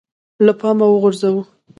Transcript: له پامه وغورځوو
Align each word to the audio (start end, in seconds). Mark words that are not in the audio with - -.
له 0.45 0.53
پامه 0.61 0.85
وغورځوو 0.89 1.41